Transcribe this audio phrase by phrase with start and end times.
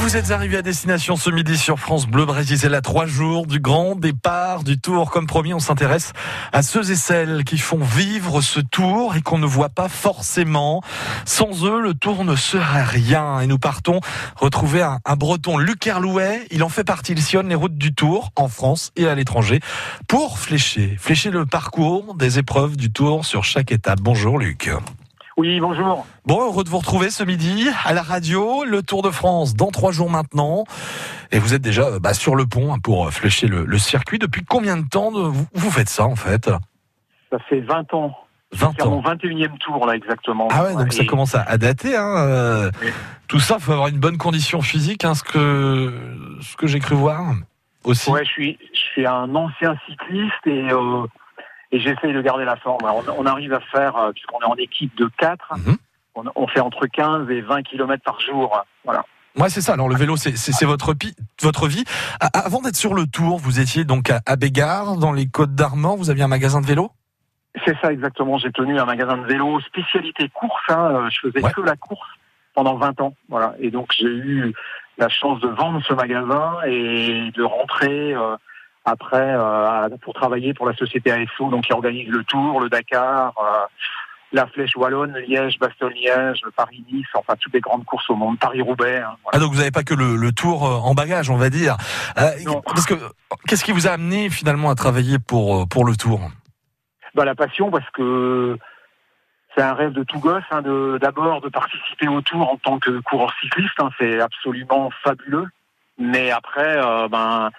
[0.00, 3.60] vous êtes arrivé à destination ce midi sur France Bleu Brésil à trois jours du
[3.60, 5.10] grand départ du tour.
[5.10, 6.12] Comme promis, on s'intéresse
[6.52, 10.80] à ceux et celles qui font vivre ce tour et qu'on ne voit pas forcément.
[11.26, 13.40] Sans eux, le tour ne serait rien.
[13.40, 14.00] Et nous partons
[14.36, 16.46] retrouver un, un breton, Luc Herlouet.
[16.50, 17.12] Il en fait partie.
[17.12, 19.60] Il sillonne les routes du tour en France et à l'étranger
[20.08, 24.00] pour flécher, flécher le parcours des épreuves du tour sur chaque étape.
[24.00, 24.70] Bonjour Luc.
[25.36, 26.06] Oui, bonjour.
[26.26, 29.70] Bon, heureux de vous retrouver ce midi à la radio, le Tour de France dans
[29.70, 30.64] trois jours maintenant.
[31.30, 34.18] Et vous êtes déjà bah, sur le pont hein, pour flécher le, le, circuit.
[34.18, 36.50] Depuis combien de temps vous, vous, faites ça en fait?
[37.30, 38.14] Ça fait 20 ans.
[38.52, 38.90] 20 C'est ans.
[38.90, 40.48] mon 21e tour là exactement.
[40.50, 41.96] Ah ouais, donc Et- ça commence à, dater.
[41.96, 42.16] Hein.
[42.18, 42.88] euh, Oui.
[43.28, 45.94] Tout ça, faut avoir une bonne condition physique, hein, ce que
[46.42, 47.32] ce que j'ai cru voir
[47.84, 48.10] aussi.
[48.10, 51.06] Ouais, je suis, je suis un ancien cycliste et, euh,
[51.72, 52.84] et j'essaye de garder la forme.
[52.84, 55.76] Alors, on, on arrive à faire, euh, puisqu'on est en équipe de 4, Mhm.
[56.14, 58.62] on, on fait entre 15 et 20 km par jour.
[58.84, 59.04] Voilà.
[59.38, 59.74] Ouais, c'est ça.
[59.74, 61.84] Alors le vélo, c'est votre vie.
[62.34, 65.96] Avant d'être sur le Tour, vous étiez donc à, Bégard, dans les Côtes d'Armor.
[65.96, 66.90] Vous aviez un magasin de vélo?
[67.64, 68.38] C'est ça exactement.
[68.38, 70.60] J'ai tenu un magasin de vélo spécialité course.
[70.68, 70.90] Hein.
[71.06, 71.52] Euh, Je faisais Ouais.
[71.52, 72.08] que la course
[72.54, 73.14] pendant 20 ans.
[73.28, 73.54] Voilà.
[73.60, 74.52] Et donc j'ai eu
[74.98, 78.36] la chance de vendre ce magasin et de rentrer euh,
[78.90, 83.32] après euh, pour travailler pour la société ASO, donc qui organise le Tour, le Dakar,
[83.38, 83.66] euh,
[84.32, 88.98] la Flèche Wallonne, Liège, Bastogne-Liège, Paris-Nice, enfin toutes les grandes courses au monde, Paris-Roubaix.
[88.98, 89.32] hein, voilà.
[89.32, 91.76] Ah donc vous n'avez pas que le, le Tour euh, en bagage, on va dire.
[92.18, 92.30] Euh,
[92.66, 92.94] parce que
[93.48, 96.20] qu'est-ce qui vous a amené finalement à travailler pour pour le Tour?
[97.14, 98.56] Bah, la passion parce que
[99.56, 102.78] c'est un rêve de tout gosse, hein, de d'abord de participer au Tour en tant
[102.78, 105.48] que coureur cycliste, hein, c'est absolument fabuleux.
[105.98, 107.50] Mais après, euh, ben,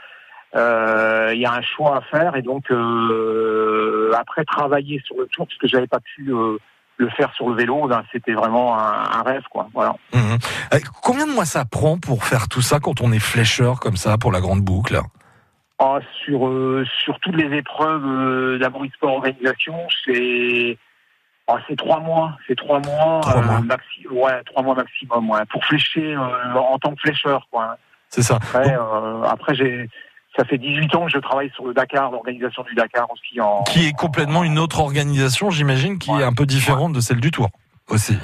[0.54, 5.48] il y a un choix à faire et donc euh, après travailler sur le Tour,
[5.48, 6.58] parce que j'avais pas pu euh,
[6.98, 9.68] le faire sur le vélo, ben, c'était vraiment un, un rêve, quoi.
[9.74, 9.96] Voilà.
[10.14, 10.38] Mhm.
[10.74, 13.96] Euh, Combien de mois ça prend pour faire tout ça quand on est flécheur comme
[13.98, 15.00] ça pour la grande boucle
[15.80, 19.76] Ah, sur euh, sur toutes les épreuves euh, d'Abri Sport Organisation,
[20.06, 20.78] c'est
[21.48, 23.62] ah, c'est trois mois, c'est trois mois, Trois mois.
[23.62, 27.78] maxi- ouais, trois mois maximum, ouais, pour flécher euh, en tant que flécheur, quoi.
[28.10, 28.36] C'est ça.
[28.36, 29.90] Après, euh, après j'ai,
[30.38, 33.64] ça fait 18 ans que je travaille sur le Dakar, l'organisation du Dakar aussi en.
[33.64, 37.32] Qui est complètement une autre organisation, j'imagine, qui est un peu différente de celle du
[37.32, 37.50] Tour
[37.90, 38.18] aussi.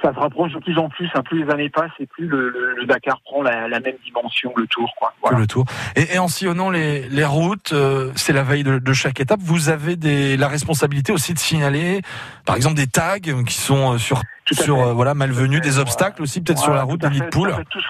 [0.00, 2.50] Ça se rapproche de plus en plus, hein, plus les années passent et plus le,
[2.50, 5.08] le- le Dakar prend la, la même dimension que le Tour, quoi.
[5.08, 5.38] que Voilà.
[5.38, 5.64] le Tour.
[5.96, 9.40] Et, et en sillonnant les, les routes, euh, c'est la veille de, de chaque étape.
[9.42, 12.02] Vous avez des, la responsabilité aussi de signaler,
[12.46, 14.22] par exemple, des tags qui sont euh, sur,
[14.52, 17.52] sur euh, voilà malvenus, des obstacles aussi, peut-être sur la route, des nids de poules.
[17.70, 17.86] tout ce-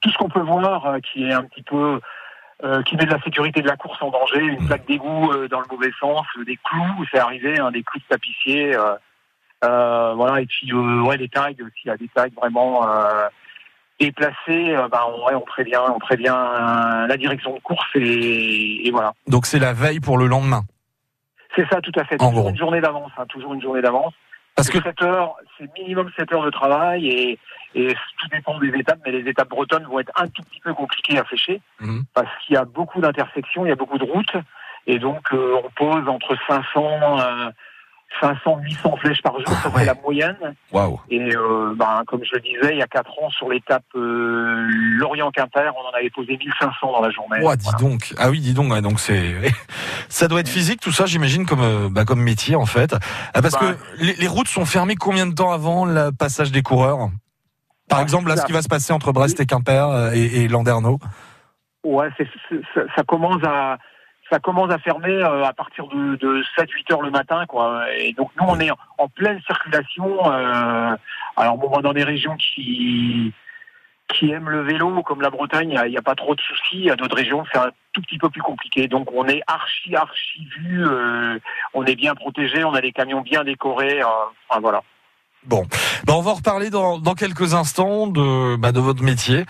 [0.00, 2.00] tout ce qu'on peut voir euh, qui est un petit peu
[2.64, 4.66] euh, qui met de la sécurité de la course en danger, une Mm.
[4.66, 8.04] plaque d'égout euh, dans le mauvais sens, des clous, c'est arrivé, hein, des clous de
[8.08, 12.86] tapissier, euh, voilà, et puis ouais les tags, s'il y a des tags vraiment
[14.00, 16.34] déplacés, bah, on, ouais, on prévient, on prévient
[17.08, 19.12] la direction de course et, et voilà.
[19.28, 20.62] Donc c'est la veille pour le lendemain.
[21.54, 22.50] C'est ça tout à fait, En toujours gros.
[22.50, 24.14] une journée d'avance, hein, toujours une journée d'avance.
[24.54, 27.38] Parce que 7 heures, c'est minimum 7 heures de travail et,
[27.74, 30.74] et tout dépend des étapes, mais les étapes bretonnes vont être un tout petit peu
[30.74, 32.04] compliquées à flécher Mhm.
[32.14, 34.36] parce qu'il y a beaucoup d'intersections, il y a beaucoup de routes
[34.86, 37.50] et donc euh, on pose entre 500, euh,
[38.20, 39.80] 500, 800 flèches par jour, Ah ça ouais.
[39.80, 40.36] c'est la moyenne.
[40.70, 41.00] waouh.
[41.08, 44.68] Et euh, ben, comme je le disais, il y a 4 ans sur l'étape euh,
[45.02, 47.40] Lorient-Quimper, on en avait posé 1500 dans la journée.
[47.42, 48.14] Ouah, dis donc.
[48.18, 48.72] Ah oui, dis donc.
[48.72, 49.34] ouais, donc c'est,
[50.08, 52.94] ça doit être physique tout ça, j'imagine comme euh, bah, comme métier en fait.
[53.34, 53.60] Ah, parce Bah.
[53.60, 57.10] que les, les routes sont fermées combien de temps avant le passage des coureurs?
[57.88, 60.44] Par Ah, exemple, là, ce qui va se passer entre Brest et Quimper euh, et,
[60.44, 60.98] et Landerneau.
[61.84, 63.76] Ouais, ça, ça commence à
[64.30, 67.84] ça commence à fermer euh, à partir de, de 7-8 heures le matin, quoi.
[67.98, 70.32] Et donc nous, on est en, pleine circulation.
[70.32, 70.96] euh,
[71.36, 73.34] alors bon, dans des régions qui
[74.12, 76.90] qui aiment le vélo, comme la Bretagne, il n'y a, pas trop de soucis.
[76.90, 78.88] A d'autres régions, c'est un tout petit peu plus compliqué.
[78.88, 80.86] Donc on est archi archi vu.
[80.86, 81.38] euh,
[81.74, 82.64] on est bien protégé.
[82.64, 84.00] On a des camions bien décorés.
[84.02, 84.06] euh,
[84.48, 84.82] enfin, voilà.
[85.44, 85.66] Bon,
[86.06, 89.44] bah, on va reparler dans, dans quelques instants de, bah, de votre métier.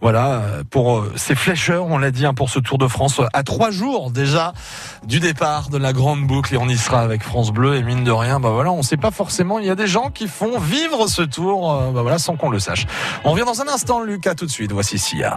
[0.00, 3.20] Voilà, euh, pour euh, ces flécheurs, on l'a dit, hein, pour ce Tour de France,
[3.20, 4.54] euh, à trois jours déjà
[5.04, 7.76] du départ de la grande boucle, et on y sera avec France Bleu.
[7.76, 9.60] Et mine de rien, bah voilà, on sait pas forcément.
[9.60, 12.50] Il y a des gens qui font vivre ce Tour, euh, bah voilà, sans qu'on
[12.50, 12.86] le sache.
[13.22, 14.72] On revient dans un instant, Lucas, tout de suite.
[14.72, 15.36] Voici Sia.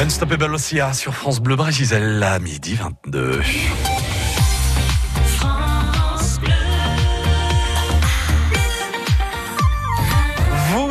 [0.00, 1.72] Unstoppable Ossia sur France Bleu Bray
[2.22, 3.40] à midi 22.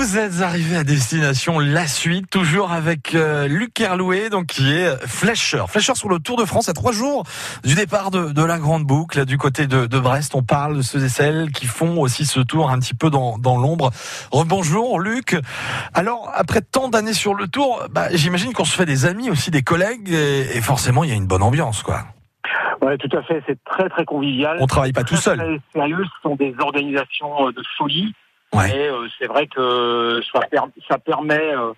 [0.07, 5.05] Vous êtes arrivé à destination la suite, toujours avec euh, Luc Herlouet, donc qui est
[5.05, 5.69] flècheur.
[5.69, 7.25] Flècheur sur le Tour de France à trois jours
[7.65, 10.33] du départ de, de la Grande Boucle, du côté de, de Brest.
[10.33, 13.37] On parle de ceux et celles qui font aussi ce tour un petit peu dans,
[13.37, 13.91] dans l'ombre.
[14.31, 15.35] Rebonjour Luc.
[15.93, 19.51] Alors, après tant d'années sur le Tour, bah, j'imagine qu'on se fait des amis, aussi
[19.51, 22.05] des collègues, et, et forcément il y a une bonne ambiance, quoi.
[22.81, 23.43] Ouais, tout à fait.
[23.45, 24.55] C'est très très convivial.
[24.61, 25.37] On travaille pas tout seul.
[25.37, 26.05] très sérieux.
[26.05, 28.13] Ce sont des organisations euh, de folie.
[28.53, 28.89] Ouais.
[28.89, 31.73] Euh, c'est vrai que ça, per- ça permet, euh,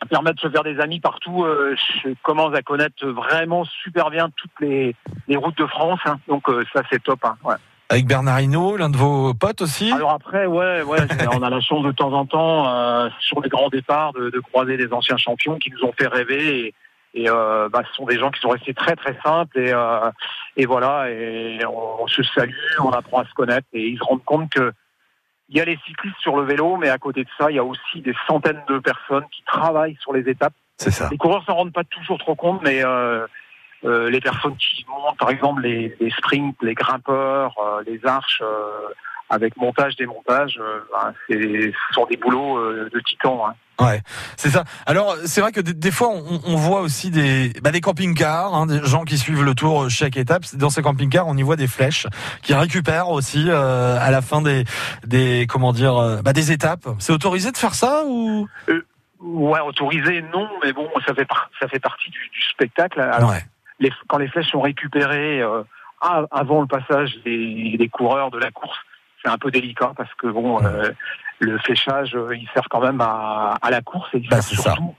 [0.00, 1.44] ça permet de se faire des amis partout.
[1.44, 4.96] Euh, je commence à connaître vraiment super bien toutes les,
[5.28, 6.00] les routes de France.
[6.06, 6.18] hein.
[6.26, 7.20] Donc euh, ça c'est top.
[7.24, 7.36] hein.
[7.44, 7.56] Ouais.
[7.90, 9.90] Avec Bernard Hinault, l'un de vos potes aussi?
[9.90, 10.98] Alors après, ouais, ouais,
[11.36, 14.38] on a la chance de temps en temps euh, sur les grands départs de, de
[14.38, 16.66] croiser des anciens champions qui nous ont fait rêver.
[16.66, 16.74] Et,
[17.14, 20.08] et, euh, bah, ce sont des gens qui sont restés très très simples et, euh,
[20.56, 21.10] et voilà.
[21.10, 24.50] Et on, on se salue, on apprend à se connaître et ils se rendent compte
[24.50, 24.72] que
[25.50, 27.58] il y a les cyclistes sur le vélo, mais à côté de ça, il y
[27.58, 30.54] a aussi des centaines de personnes qui travaillent sur les étapes.
[30.76, 31.08] C'est ça.
[31.10, 33.26] Les coureurs s'en rendent pas toujours trop compte, mais euh,
[33.84, 38.40] euh, les personnes qui montent, par exemple les, les sprints, les grimpeurs, euh, les arches,
[38.42, 38.88] euh,
[39.30, 43.38] avec montage, démontage, euh, ben, ce sont des boulots euh, de titans.
[43.48, 43.54] Hein.
[43.82, 44.02] Ouais,
[44.36, 44.64] c'est ça.
[44.84, 48.52] Alors, c'est vrai que des, des fois, on, on voit aussi des, bah, des camping-cars,
[48.54, 50.42] hein, des gens qui suivent le tour chaque étape.
[50.54, 52.06] Dans ces camping-cars, on y voit des flèches
[52.42, 54.64] qui récupèrent aussi euh, à la fin des,
[55.06, 56.86] des comment dire, euh, bah, des étapes.
[56.98, 58.46] C'est autorisé de faire ça ou?
[59.20, 63.00] Ouais, autorisé, non, mais bon, ça fait par- ça fait partie du, du spectacle.
[63.00, 63.44] Alors, Ouais.
[63.78, 65.62] les, quand les flèches sont récupérées euh,
[66.00, 68.78] avant le passage des, des coureurs de la course,
[69.22, 70.90] c'est un peu délicat parce que bon, euh,
[71.40, 74.54] le fléchage, euh, il sert quand même à, à la course et il Bah, ça.
[74.56, 74.94] surtout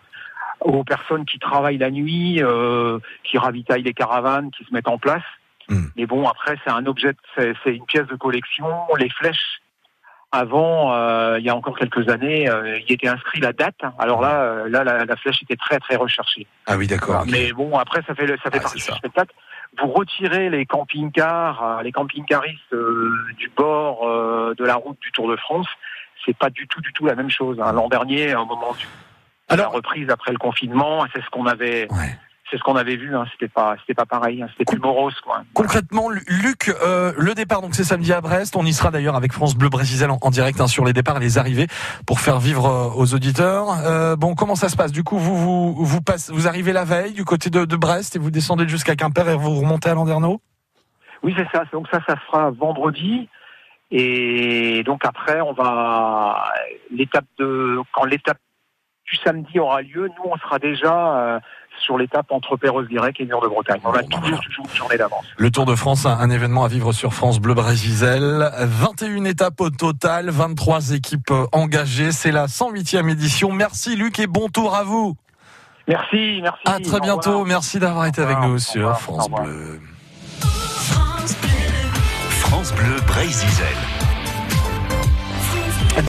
[0.62, 4.98] aux personnes qui travaillent la nuit, euh, qui ravitaillent les caravanes, qui se mettent en
[5.00, 5.24] place.
[5.70, 5.86] Hmm.
[5.96, 8.68] Mais bon, après, c'est un objet, c'est une pièce de collection.
[9.00, 9.62] Les flèches,
[10.32, 13.76] avant, euh, il y a encore quelques années, euh, il était inscrit la date.
[14.00, 16.46] Alors là, euh, là, la, la flèche était très très recherchée.
[16.68, 17.26] Ah oui, d'accord.
[17.30, 19.34] Mais bon, après, ça fait, ça fait Ah, partie du spectacle.
[19.80, 25.12] Vous retirez les camping-cars, euh, les camping-caristes euh, du bord euh, de la route du
[25.12, 25.68] Tour de France,
[26.26, 27.60] c'est pas du tout, du tout la même chose.
[27.62, 27.72] hein.
[27.72, 28.90] L'an dernier, au moment du, de
[29.50, 32.18] la Alors, reprise après le confinement, c'est ce qu'on avait, ouais.
[32.52, 33.16] C'est ce qu'on avait vu.
[33.16, 33.26] Hein.
[33.32, 34.44] C'était pas, c'était pas pareil.
[34.44, 34.48] hein.
[34.52, 35.44] C'était plus morose, quoi.
[35.54, 38.56] Concrètement, Lu- Luc, euh, le départ, donc c'est samedi à Brest.
[38.58, 41.18] On y sera d'ailleurs avec France Bleu Brésil en, en direct hein, sur les départs
[41.18, 41.68] et les arrivées
[42.06, 43.68] pour faire vivre euh, aux auditeurs.
[43.86, 44.92] Euh, bon, comment ça se passe?
[44.92, 48.16] Du coup, vous vous vous, passez, vous arrivez la veille du côté de, de Brest
[48.18, 50.42] et vous descendez jusqu'à Quimper et vous remontez à Landerneau?
[51.24, 51.64] Oui, c'est ça.
[51.72, 53.30] Donc ça, ça se fera vendredi.
[53.92, 56.44] Et donc après, on va
[56.92, 58.38] l'étape de quand l'étape
[59.06, 61.42] du samedi aura lieu, nous on sera déjà
[61.82, 63.80] sur l'étape entre Perros-Guirec et Mur de Bretagne.
[63.84, 64.38] On a Bon, toujours, voilà.
[64.38, 65.26] toujours une journée d'avance.
[65.38, 68.50] Le Tour de France, un, un événement à vivre sur France Bleu Brésil.
[68.60, 72.12] 21 étapes au total, 23 équipes engagées.
[72.12, 73.52] C'est la 108e édition.
[73.52, 75.16] Merci Luc et bon tour à vous.
[75.88, 76.62] Merci, merci.
[76.66, 77.30] À très bientôt.
[77.32, 77.46] revoir.
[77.48, 78.98] Merci d'avoir été avec nous sur.
[79.00, 79.82] France Bleu.
[82.40, 83.48] France Bleu Brésil.